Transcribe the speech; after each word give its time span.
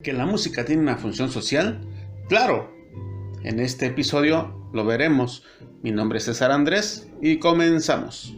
¿Que 0.00 0.12
la 0.12 0.26
música 0.26 0.64
tiene 0.64 0.82
una 0.82 0.96
función 0.96 1.28
social? 1.28 1.80
Claro. 2.28 2.72
En 3.42 3.58
este 3.58 3.86
episodio 3.86 4.70
lo 4.72 4.84
veremos. 4.84 5.42
Mi 5.82 5.90
nombre 5.90 6.18
es 6.18 6.24
César 6.26 6.52
Andrés 6.52 7.08
y 7.20 7.40
comenzamos. 7.40 8.32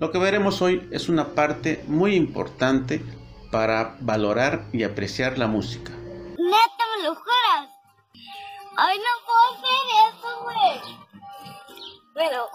Lo 0.00 0.10
que 0.10 0.18
veremos 0.18 0.60
hoy 0.62 0.88
es 0.90 1.08
una 1.08 1.28
parte 1.36 1.84
muy 1.86 2.16
importante 2.16 3.00
para 3.52 3.96
valorar 4.00 4.64
y 4.72 4.82
apreciar 4.82 5.38
la 5.38 5.46
música. 5.46 5.92
Neta, 5.92 6.84
me 6.96 7.04
lo 7.04 7.14
juras. 7.14 7.69
Ay, 8.82 8.96
no 8.96 9.04
puedo 9.26 9.44
hacer 9.52 9.84
eso, 10.08 10.42
güey. 10.42 10.80
Me 12.14 12.34
lo. 12.34 12.48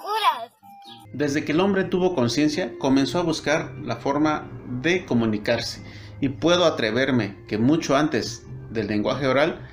Desde 1.14 1.46
que 1.46 1.52
el 1.52 1.60
hombre 1.60 1.84
tuvo 1.84 2.16
conciencia, 2.16 2.80
comenzó 2.80 3.20
a 3.20 3.22
buscar 3.22 3.76
la 3.84 3.98
forma 3.98 4.50
de 4.82 5.06
comunicarse. 5.06 5.86
Y 6.22 6.30
puedo 6.30 6.66
atreverme 6.66 7.46
que 7.48 7.60
mucho 7.60 7.96
antes 7.96 8.44
del 8.72 8.88
lenguaje 8.88 9.28
oral, 9.28 9.70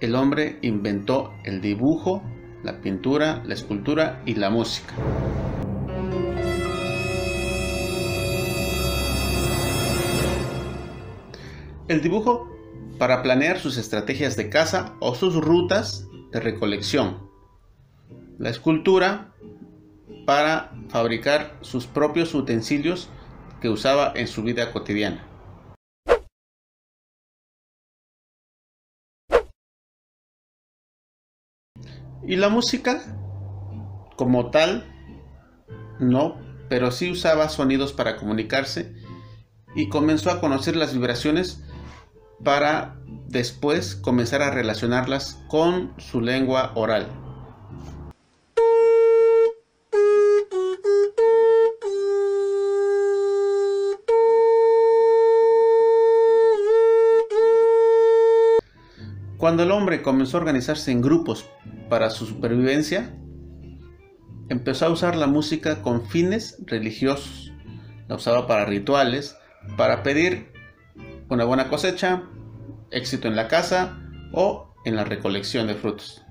el 0.00 0.14
hombre 0.14 0.58
inventó 0.60 1.32
el 1.42 1.62
dibujo, 1.62 2.22
la 2.62 2.82
pintura, 2.82 3.42
la 3.46 3.54
escultura 3.54 4.20
y 4.26 4.34
la 4.34 4.50
música. 4.50 4.92
El 11.88 12.02
dibujo 12.02 12.53
para 12.98 13.22
planear 13.22 13.58
sus 13.58 13.76
estrategias 13.76 14.36
de 14.36 14.48
caza 14.50 14.94
o 15.00 15.14
sus 15.14 15.34
rutas 15.36 16.06
de 16.32 16.40
recolección. 16.40 17.30
La 18.38 18.50
escultura 18.50 19.34
para 20.26 20.72
fabricar 20.88 21.58
sus 21.60 21.86
propios 21.86 22.34
utensilios 22.34 23.08
que 23.60 23.68
usaba 23.68 24.12
en 24.14 24.26
su 24.26 24.42
vida 24.42 24.72
cotidiana. 24.72 25.28
Y 32.26 32.36
la 32.36 32.48
música, 32.48 33.02
como 34.16 34.50
tal, 34.50 34.90
no, 36.00 36.40
pero 36.70 36.90
sí 36.90 37.10
usaba 37.10 37.50
sonidos 37.50 37.92
para 37.92 38.16
comunicarse 38.16 38.94
y 39.74 39.90
comenzó 39.90 40.30
a 40.30 40.40
conocer 40.40 40.74
las 40.74 40.94
vibraciones 40.94 41.62
para 42.42 42.96
después 43.28 43.96
comenzar 43.96 44.42
a 44.42 44.50
relacionarlas 44.50 45.40
con 45.48 45.92
su 45.98 46.20
lengua 46.20 46.72
oral. 46.74 47.06
Cuando 59.44 59.62
el 59.62 59.72
hombre 59.72 60.00
comenzó 60.00 60.38
a 60.38 60.40
organizarse 60.40 60.90
en 60.90 61.02
grupos 61.02 61.44
para 61.90 62.08
su 62.08 62.24
supervivencia, 62.24 63.14
empezó 64.48 64.86
a 64.86 64.88
usar 64.88 65.16
la 65.16 65.26
música 65.26 65.82
con 65.82 66.06
fines 66.06 66.56
religiosos. 66.64 67.52
La 68.08 68.14
usaba 68.14 68.46
para 68.46 68.64
rituales, 68.64 69.36
para 69.76 70.02
pedir 70.02 70.53
una 71.28 71.44
buena 71.44 71.68
cosecha, 71.68 72.22
éxito 72.90 73.28
en 73.28 73.36
la 73.36 73.48
casa 73.48 73.98
o 74.32 74.74
en 74.84 74.96
la 74.96 75.04
recolección 75.04 75.66
de 75.66 75.74
frutos. 75.74 76.24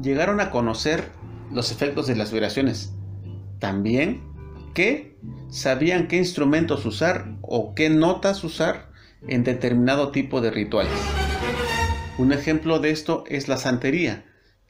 Llegaron 0.00 0.40
a 0.40 0.50
conocer 0.50 1.10
los 1.52 1.72
efectos 1.72 2.06
de 2.06 2.16
las 2.16 2.32
vibraciones. 2.32 2.94
También 3.58 4.22
que 4.74 5.18
sabían 5.50 6.06
qué 6.06 6.16
instrumentos 6.16 6.86
usar 6.86 7.36
o 7.42 7.74
qué 7.74 7.90
notas 7.90 8.44
usar 8.44 8.90
en 9.26 9.44
determinado 9.44 10.12
tipo 10.12 10.40
de 10.40 10.50
rituales. 10.50 10.92
Un 12.16 12.32
ejemplo 12.32 12.78
de 12.78 12.90
esto 12.90 13.24
es 13.26 13.48
la 13.48 13.56
santería, 13.56 14.27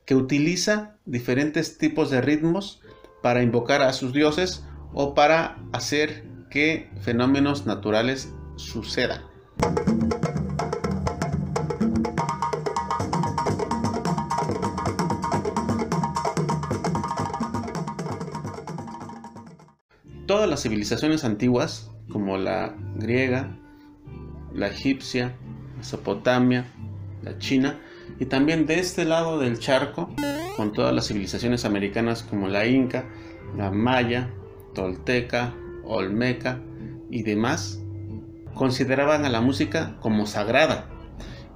que 0.08 0.14
utiliza 0.14 0.96
diferentes 1.04 1.76
tipos 1.76 2.08
de 2.08 2.22
ritmos 2.22 2.80
para 3.22 3.42
invocar 3.42 3.82
a 3.82 3.92
sus 3.92 4.14
dioses 4.14 4.64
o 4.94 5.12
para 5.12 5.58
hacer 5.70 6.26
que 6.50 6.90
fenómenos 7.02 7.66
naturales 7.66 8.32
sucedan. 8.56 9.20
Todas 20.26 20.48
las 20.48 20.62
civilizaciones 20.62 21.22
antiguas, 21.24 21.90
como 22.10 22.38
la 22.38 22.74
griega, 22.94 23.54
la 24.54 24.68
egipcia, 24.68 25.36
Mesopotamia, 25.76 26.64
la 27.22 27.36
china, 27.36 27.78
y 28.20 28.26
también 28.26 28.66
de 28.66 28.80
este 28.80 29.04
lado 29.04 29.38
del 29.38 29.58
charco, 29.58 30.14
con 30.56 30.72
todas 30.72 30.94
las 30.94 31.08
civilizaciones 31.08 31.64
americanas 31.64 32.22
como 32.22 32.48
la 32.48 32.66
Inca, 32.66 33.04
la 33.56 33.70
Maya, 33.70 34.30
Tolteca, 34.74 35.54
Olmeca 35.84 36.60
y 37.10 37.22
demás, 37.22 37.80
consideraban 38.54 39.24
a 39.24 39.28
la 39.28 39.40
música 39.40 39.96
como 40.00 40.26
sagrada 40.26 40.88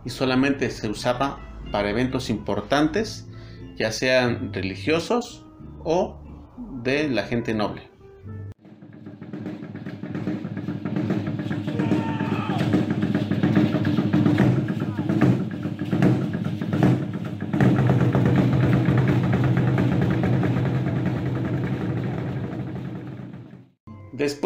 y 0.04 0.10
solamente 0.10 0.70
se 0.70 0.88
usaba 0.88 1.38
para 1.70 1.90
eventos 1.90 2.30
importantes, 2.30 3.26
ya 3.76 3.90
sean 3.90 4.52
religiosos 4.52 5.44
o 5.84 6.20
de 6.82 7.08
la 7.08 7.24
gente 7.24 7.54
noble. 7.54 7.91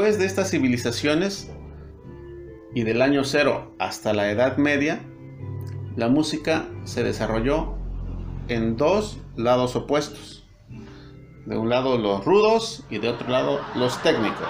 De 0.07 0.25
estas 0.25 0.51
civilizaciones 0.51 1.51
y 2.77 2.85
del 2.85 3.03
año 3.03 3.25
cero 3.25 3.75
hasta 3.81 4.13
la 4.13 4.31
Edad 4.31 4.57
Media, 4.57 5.01
la 5.97 6.07
música 6.07 6.69
se 6.85 7.03
desarrolló 7.03 7.75
en 8.47 8.77
dos 8.77 9.19
lados 9.35 9.75
opuestos. 9.75 10.47
De 11.45 11.59
un 11.59 11.69
lado 11.71 11.99
los 11.99 12.25
rudos 12.25 12.85
y 12.89 12.99
de 12.99 13.09
otro 13.09 13.29
lado 13.29 13.61
los 13.75 14.01
técnicos. 14.05 14.47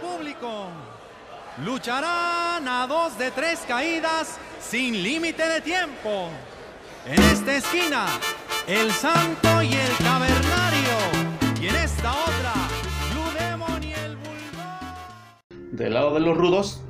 público, 0.00 0.68
lucharán 1.64 2.68
a 2.68 2.86
dos 2.86 3.18
de 3.18 3.32
tres 3.32 3.58
caídas 3.66 4.38
sin 4.60 5.02
límite 5.02 5.48
de 5.48 5.60
tiempo. 5.60 6.28
En 7.04 7.20
esta 7.24 7.56
esquina, 7.56 8.06
el 8.68 8.92
santo 8.92 9.62
y 9.62 9.74
el 9.74 9.96
cavernario. 9.96 11.28
Y 11.60 11.66
en 11.66 11.74
esta 11.74 12.27
Del 15.78 15.94
lado 15.94 16.12
de 16.12 16.18
los 16.18 16.36
rudos 16.36 16.82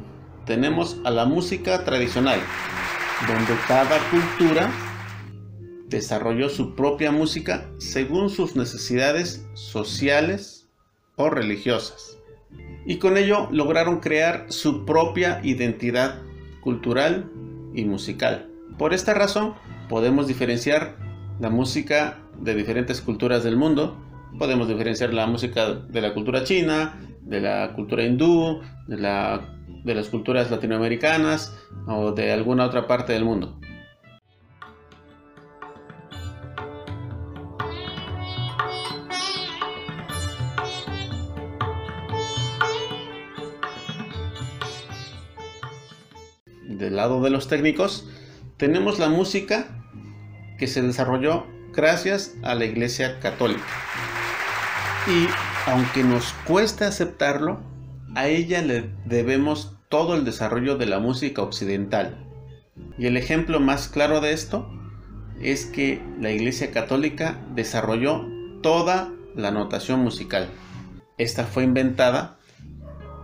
tenemos 0.47 0.99
a 1.05 1.11
la 1.11 1.27
música 1.27 1.85
tradicional, 1.85 2.41
donde 3.27 3.53
cada 3.67 3.99
cultura 4.09 4.73
desarrolló 5.89 6.49
su 6.49 6.75
propia 6.75 7.13
música 7.13 7.69
según 7.77 8.31
sus 8.31 8.57
necesidades 8.57 9.47
sociales 9.53 10.71
o 11.17 11.29
religiosas. 11.29 12.17
Y 12.87 12.97
con 12.97 13.19
ello 13.19 13.49
lograron 13.51 14.01
crear 14.01 14.47
su 14.49 14.87
propia 14.87 15.41
identidad 15.43 16.23
cultural 16.63 17.31
y 17.75 17.85
musical. 17.85 18.51
Por 18.79 18.95
esta 18.95 19.13
razón 19.13 19.55
podemos 19.91 20.27
diferenciar 20.27 20.97
la 21.41 21.51
música 21.51 22.21
de 22.41 22.55
diferentes 22.55 23.03
culturas 23.03 23.45
del 23.45 23.59
mundo 23.59 24.03
podemos 24.37 24.69
diferenciar 24.69 25.15
la 25.15 25.27
música 25.27 25.75
de 25.75 26.01
la 26.01 26.13
cultura 26.13 26.45
china, 26.45 26.95
de 27.29 27.41
la 27.41 27.73
cultura 27.75 28.03
hindú, 28.05 28.63
de, 28.87 28.97
de 29.85 29.95
las 29.95 30.09
culturas 30.09 30.51
latinoamericanas 30.51 31.55
o 31.87 32.13
de 32.13 32.33
alguna 32.33 32.65
otra 32.65 32.87
parte 32.87 33.13
del 33.13 33.25
mundo. 33.25 33.61
Del 46.65 46.97
lado 46.97 47.21
de 47.21 47.31
los 47.31 47.49
técnicos, 47.49 48.09
tenemos 48.57 48.99
la 48.99 49.09
música 49.09 49.67
que 50.59 50.67
se 50.67 50.81
desarrolló 50.81 51.47
gracias 51.75 52.35
a 52.43 52.55
la 52.55 52.65
Iglesia 52.65 53.21
Católica. 53.21 53.65
Y 55.07 55.27
aunque 55.69 56.03
nos 56.03 56.33
cueste 56.47 56.87
aceptarlo, 56.87 57.61
a 58.15 58.27
ella 58.27 58.63
le 58.63 58.91
debemos 59.05 59.77
todo 59.91 60.15
el 60.15 60.25
desarrollo 60.25 60.79
de 60.79 60.87
la 60.87 60.99
música 60.99 61.43
occidental. 61.43 62.27
Y 62.97 63.07
el 63.07 63.19
ejemplo 63.19 63.61
más 63.61 63.89
claro 63.89 64.23
de 64.23 64.33
esto 64.33 64.67
es 65.43 65.67
que 65.67 66.03
la 66.19 66.31
Iglesia 66.31 66.71
Católica 66.71 67.39
desarrolló 67.55 68.27
toda 68.63 69.13
la 69.37 69.51
notación 69.51 70.01
musical. 70.01 70.49
Esta 71.19 71.45
fue 71.45 71.65
inventada 71.65 72.39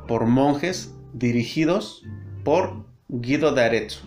por 0.06 0.26
monjes 0.26 0.94
dirigidos 1.14 2.04
por 2.44 2.84
Guido 3.08 3.54
de 3.54 3.64
Arezzo. 3.64 4.04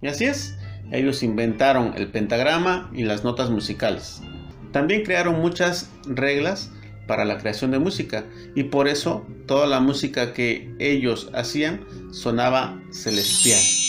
Y 0.00 0.06
así 0.06 0.26
es, 0.26 0.56
ellos 0.90 1.22
inventaron 1.22 1.94
el 1.96 2.08
pentagrama 2.08 2.90
y 2.94 3.04
las 3.04 3.24
notas 3.24 3.50
musicales. 3.50 4.20
También 4.72 5.02
crearon 5.04 5.40
muchas 5.40 5.90
reglas 6.06 6.70
para 7.06 7.24
la 7.24 7.38
creación 7.38 7.70
de 7.70 7.78
música 7.78 8.24
y 8.54 8.64
por 8.64 8.88
eso 8.88 9.26
toda 9.46 9.66
la 9.66 9.80
música 9.80 10.32
que 10.32 10.74
ellos 10.78 11.30
hacían 11.34 11.84
sonaba 12.12 12.80
celestial. 12.90 13.83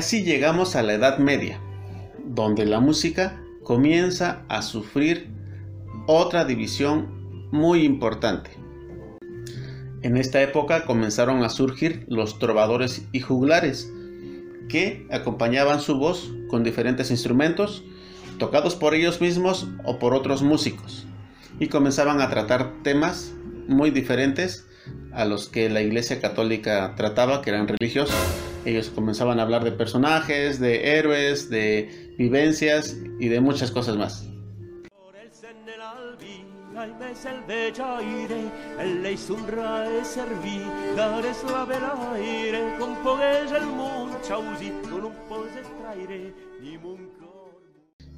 Así 0.00 0.22
llegamos 0.22 0.76
a 0.76 0.82
la 0.82 0.94
Edad 0.94 1.18
Media, 1.18 1.60
donde 2.24 2.64
la 2.64 2.80
música 2.80 3.38
comienza 3.62 4.46
a 4.48 4.62
sufrir 4.62 5.28
otra 6.06 6.46
división 6.46 7.50
muy 7.52 7.84
importante. 7.84 8.48
En 10.00 10.16
esta 10.16 10.40
época 10.40 10.86
comenzaron 10.86 11.44
a 11.44 11.50
surgir 11.50 12.06
los 12.08 12.38
trovadores 12.38 13.06
y 13.12 13.20
juglares, 13.20 13.92
que 14.70 15.06
acompañaban 15.10 15.82
su 15.82 15.98
voz 15.98 16.32
con 16.48 16.64
diferentes 16.64 17.10
instrumentos, 17.10 17.84
tocados 18.38 18.76
por 18.76 18.94
ellos 18.94 19.20
mismos 19.20 19.68
o 19.84 19.98
por 19.98 20.14
otros 20.14 20.40
músicos, 20.40 21.06
y 21.58 21.66
comenzaban 21.66 22.22
a 22.22 22.30
tratar 22.30 22.72
temas 22.82 23.34
muy 23.68 23.90
diferentes 23.90 24.66
a 25.12 25.26
los 25.26 25.50
que 25.50 25.68
la 25.68 25.82
Iglesia 25.82 26.22
Católica 26.22 26.94
trataba, 26.96 27.42
que 27.42 27.50
eran 27.50 27.68
religiosos 27.68 28.16
ellos 28.64 28.90
comenzaban 28.90 29.38
a 29.38 29.42
hablar 29.42 29.64
de 29.64 29.72
personajes, 29.72 30.60
de 30.60 30.98
héroes, 30.98 31.50
de 31.50 32.14
vivencias 32.18 32.96
y 33.18 33.28
de 33.28 33.40
muchas 33.40 33.70
cosas 33.70 33.96
más. 33.96 34.26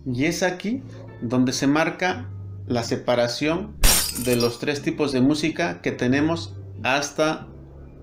Y 0.04 0.24
es 0.24 0.42
aquí 0.42 0.82
donde 1.20 1.52
se 1.52 1.66
marca 1.66 2.28
la 2.66 2.82
separación 2.82 3.76
de 4.24 4.36
los 4.36 4.58
tres 4.58 4.82
tipos 4.82 5.12
de 5.12 5.20
música 5.20 5.80
que 5.80 5.92
tenemos 5.92 6.54
hasta 6.82 7.46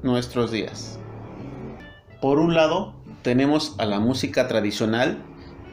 nuestros 0.02 0.52
días. 0.52 1.00
Por 2.22 2.40
un 2.40 2.54
lado, 2.54 2.94
tenemos 3.22 3.76
a 3.78 3.86
la 3.86 4.02
música 4.02 4.48
tradicional 4.50 5.18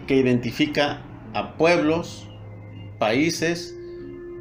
que 0.06 0.16
identifica 0.16 1.02
a 1.34 1.56
pueblos, 1.56 2.28
países, 3.00 3.76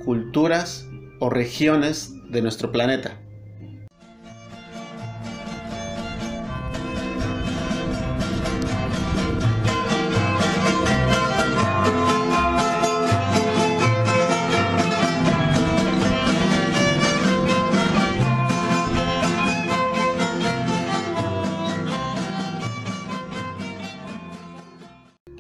culturas 0.06 0.88
o 1.20 1.32
regiones 1.32 2.14
de 2.30 2.44
nuestro 2.44 2.72
planeta. 2.72 3.20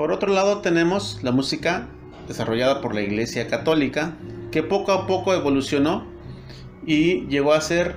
Por 0.06 0.14
otro 0.14 0.32
lado 0.32 0.62
tenemos 0.62 1.18
la 1.24 1.32
música 1.32 1.88
desarrollada 2.28 2.80
por 2.80 2.94
la 2.94 3.02
Iglesia 3.02 3.48
Católica, 3.48 4.16
que 4.52 4.62
poco 4.62 4.92
a 4.92 5.08
poco 5.08 5.34
evolucionó 5.34 6.06
y 6.86 7.26
llegó 7.26 7.54
a 7.54 7.62
ser 7.62 7.96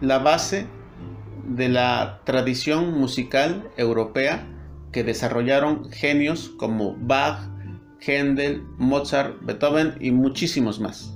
la 0.00 0.18
base 0.18 0.66
de 1.46 1.68
la 1.68 2.20
tradición 2.24 2.98
musical 2.98 3.70
europea 3.76 4.44
que 4.90 5.04
desarrollaron 5.04 5.88
genios 5.92 6.50
como 6.58 6.96
Bach, 6.98 7.48
Händel, 8.00 8.64
Mozart, 8.78 9.36
Beethoven 9.42 9.94
y 10.00 10.10
muchísimos 10.10 10.80
más. 10.80 11.15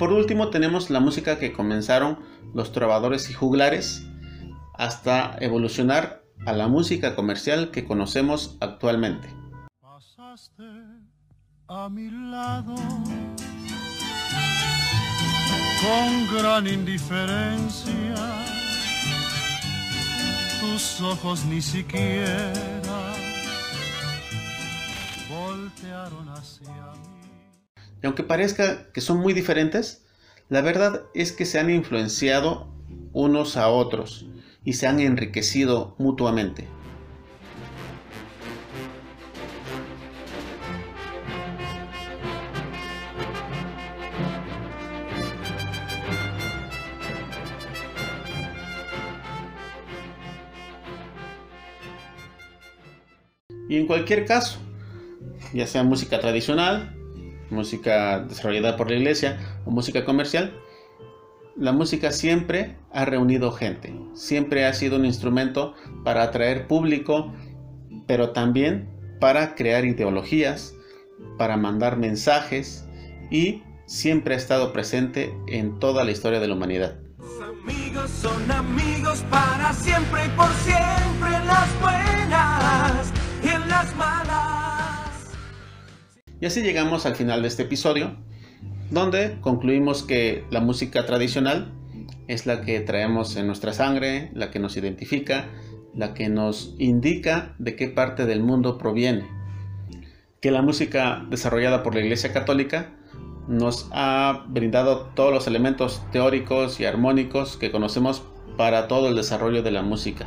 Por 0.00 0.14
último 0.14 0.48
tenemos 0.48 0.88
la 0.88 0.98
música 0.98 1.38
que 1.38 1.52
comenzaron 1.52 2.20
los 2.54 2.72
trovadores 2.72 3.28
y 3.28 3.34
juglares 3.34 4.06
hasta 4.72 5.36
evolucionar 5.40 6.24
a 6.46 6.54
la 6.54 6.68
música 6.68 7.14
comercial 7.14 7.70
que 7.70 7.84
conocemos 7.84 8.56
actualmente. 8.60 9.28
Pasaste 9.78 10.62
a 11.68 11.90
mi 11.90 12.10
lado 12.10 12.74
con 15.82 16.34
gran 16.34 16.66
indiferencia. 16.66 18.14
Tus 20.62 21.02
ojos 21.02 21.44
ni 21.44 21.60
siquiera 21.60 22.54
voltearon 25.28 26.26
hacia 26.30 26.70
mí. 26.70 27.29
Y 28.02 28.06
aunque 28.06 28.22
parezca 28.22 28.90
que 28.92 29.00
son 29.00 29.18
muy 29.18 29.32
diferentes, 29.32 30.04
la 30.48 30.62
verdad 30.62 31.02
es 31.14 31.32
que 31.32 31.44
se 31.44 31.58
han 31.58 31.70
influenciado 31.70 32.72
unos 33.12 33.56
a 33.56 33.68
otros 33.68 34.26
y 34.64 34.74
se 34.74 34.86
han 34.86 35.00
enriquecido 35.00 35.94
mutuamente. 35.98 36.66
Y 53.68 53.76
en 53.76 53.86
cualquier 53.86 54.24
caso, 54.24 54.58
ya 55.52 55.64
sea 55.64 55.84
música 55.84 56.18
tradicional, 56.18 56.99
música 57.50 58.20
desarrollada 58.20 58.76
por 58.76 58.90
la 58.90 58.96
iglesia 58.96 59.38
o 59.64 59.70
música 59.70 60.04
comercial, 60.04 60.52
la 61.56 61.72
música 61.72 62.12
siempre 62.12 62.76
ha 62.92 63.04
reunido 63.04 63.52
gente, 63.52 63.94
siempre 64.14 64.64
ha 64.64 64.72
sido 64.72 64.96
un 64.96 65.04
instrumento 65.04 65.74
para 66.04 66.22
atraer 66.22 66.66
público, 66.66 67.32
pero 68.06 68.30
también 68.30 68.88
para 69.20 69.54
crear 69.54 69.84
ideologías, 69.84 70.74
para 71.36 71.56
mandar 71.56 71.98
mensajes 71.98 72.86
y 73.30 73.62
siempre 73.86 74.34
ha 74.34 74.38
estado 74.38 74.72
presente 74.72 75.34
en 75.48 75.78
toda 75.78 76.04
la 76.04 76.12
historia 76.12 76.40
de 76.40 76.48
la 76.48 76.54
humanidad. 76.54 76.96
amigos 77.42 78.10
son 78.10 78.50
amigos 78.50 79.22
para 79.30 79.72
siempre 79.72 80.26
y 80.26 80.28
por 80.30 80.48
siempre 80.64 81.36
en 81.36 81.46
las 81.46 81.80
buenas 81.80 83.12
y 83.42 83.48
en 83.48 83.68
las 83.68 83.96
malas. 83.96 84.49
Y 86.40 86.46
así 86.46 86.62
llegamos 86.62 87.04
al 87.04 87.16
final 87.16 87.42
de 87.42 87.48
este 87.48 87.64
episodio, 87.64 88.16
donde 88.90 89.36
concluimos 89.42 90.02
que 90.02 90.44
la 90.50 90.60
música 90.60 91.04
tradicional 91.04 91.72
es 92.28 92.46
la 92.46 92.62
que 92.62 92.80
traemos 92.80 93.36
en 93.36 93.46
nuestra 93.46 93.74
sangre, 93.74 94.30
la 94.32 94.50
que 94.50 94.58
nos 94.58 94.76
identifica, 94.76 95.48
la 95.94 96.14
que 96.14 96.30
nos 96.30 96.74
indica 96.78 97.54
de 97.58 97.76
qué 97.76 97.88
parte 97.88 98.24
del 98.24 98.42
mundo 98.42 98.78
proviene. 98.78 99.26
Que 100.40 100.50
la 100.50 100.62
música 100.62 101.26
desarrollada 101.28 101.82
por 101.82 101.94
la 101.94 102.00
Iglesia 102.00 102.32
Católica 102.32 102.94
nos 103.46 103.90
ha 103.92 104.46
brindado 104.48 105.10
todos 105.14 105.34
los 105.34 105.46
elementos 105.46 106.02
teóricos 106.10 106.80
y 106.80 106.86
armónicos 106.86 107.58
que 107.58 107.70
conocemos 107.70 108.22
para 108.56 108.88
todo 108.88 109.08
el 109.08 109.16
desarrollo 109.16 109.62
de 109.62 109.72
la 109.72 109.82
música. 109.82 110.26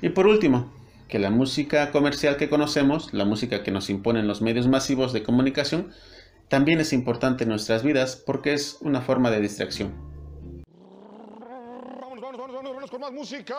Y 0.00 0.08
por 0.08 0.26
último, 0.26 0.72
que 1.12 1.18
la 1.18 1.28
música 1.28 1.90
comercial 1.90 2.38
que 2.38 2.48
conocemos, 2.48 3.12
la 3.12 3.26
música 3.26 3.62
que 3.62 3.70
nos 3.70 3.90
imponen 3.90 4.26
los 4.26 4.40
medios 4.40 4.66
masivos 4.66 5.12
de 5.12 5.22
comunicación, 5.22 5.92
también 6.48 6.80
es 6.80 6.94
importante 6.94 7.44
en 7.44 7.50
nuestras 7.50 7.82
vidas 7.82 8.16
porque 8.16 8.54
es 8.54 8.78
una 8.80 9.02
forma 9.02 9.30
de 9.30 9.42
distracción. 9.42 9.92
Vamos, 12.00 12.18
vamos, 12.18 12.38
vamos, 12.38 12.52
vamos, 12.54 12.74
vamos 12.76 12.90
con 12.90 13.00
más 13.02 13.12
música. 13.12 13.54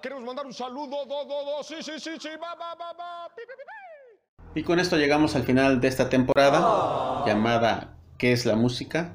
Queremos 0.00 0.24
mandar 0.24 0.46
un 0.46 0.54
saludo. 0.54 1.04
Do, 1.04 1.26
do, 1.26 1.44
do. 1.44 1.62
Sí, 1.62 1.74
sí, 1.82 1.92
sí, 1.98 2.12
sí. 2.18 2.30
Va, 2.42 2.54
va, 2.54 2.74
va, 2.74 2.94
va. 2.98 3.28
Pi, 3.36 3.42
pi, 3.42 3.52
pi, 3.52 4.54
pi. 4.54 4.60
Y 4.60 4.62
con 4.62 4.80
esto 4.80 4.96
llegamos 4.96 5.36
al 5.36 5.42
final 5.42 5.82
de 5.82 5.88
esta 5.88 6.08
temporada 6.08 7.26
llamada 7.26 7.98
¿Qué 8.16 8.32
es 8.32 8.46
la 8.46 8.56
música? 8.56 9.14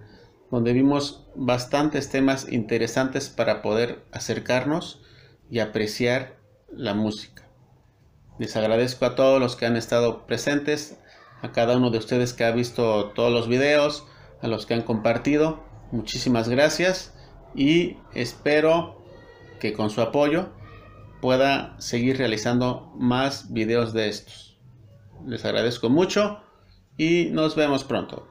donde 0.51 0.73
vimos 0.73 1.25
bastantes 1.33 2.11
temas 2.11 2.47
interesantes 2.51 3.29
para 3.29 3.63
poder 3.63 4.05
acercarnos 4.11 5.01
y 5.49 5.57
apreciar 5.57 6.35
la 6.69 6.93
música. 6.93 7.50
Les 8.41 8.57
agradezco 8.57 9.05
a 9.05 9.13
todos 9.13 9.39
los 9.39 9.55
que 9.55 9.67
han 9.67 9.77
estado 9.77 10.25
presentes, 10.25 10.97
a 11.43 11.51
cada 11.51 11.77
uno 11.77 11.91
de 11.91 11.99
ustedes 11.99 12.33
que 12.33 12.43
ha 12.43 12.49
visto 12.49 13.11
todos 13.11 13.31
los 13.31 13.47
videos, 13.47 14.07
a 14.41 14.47
los 14.47 14.65
que 14.65 14.73
han 14.73 14.81
compartido. 14.81 15.63
Muchísimas 15.91 16.49
gracias 16.49 17.13
y 17.53 17.97
espero 18.15 19.05
que 19.59 19.73
con 19.73 19.91
su 19.91 20.01
apoyo 20.01 20.49
pueda 21.21 21.79
seguir 21.79 22.17
realizando 22.17 22.91
más 22.95 23.53
videos 23.53 23.93
de 23.93 24.09
estos. 24.09 24.57
Les 25.23 25.45
agradezco 25.45 25.91
mucho 25.91 26.41
y 26.97 27.25
nos 27.25 27.55
vemos 27.55 27.83
pronto. 27.83 28.27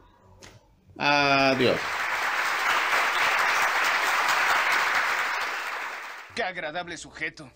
Adiós. 0.98 1.78
Qué 6.34 6.42
agradable 6.42 6.96
sujeto. 6.96 7.48